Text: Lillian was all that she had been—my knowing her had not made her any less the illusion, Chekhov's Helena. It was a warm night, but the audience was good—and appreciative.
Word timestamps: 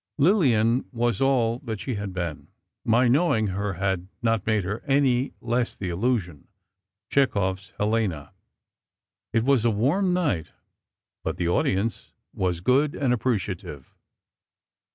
Lillian 0.17 0.85
was 0.91 1.21
all 1.21 1.59
that 1.59 1.79
she 1.79 1.93
had 1.93 2.11
been—my 2.11 3.07
knowing 3.07 3.45
her 3.49 3.73
had 3.73 4.07
not 4.23 4.47
made 4.47 4.63
her 4.63 4.81
any 4.87 5.33
less 5.41 5.75
the 5.75 5.89
illusion, 5.89 6.47
Chekhov's 7.11 7.71
Helena. 7.77 8.33
It 9.31 9.43
was 9.43 9.63
a 9.63 9.69
warm 9.69 10.11
night, 10.11 10.53
but 11.23 11.37
the 11.37 11.47
audience 11.49 12.13
was 12.33 12.61
good—and 12.61 13.13
appreciative. 13.13 13.93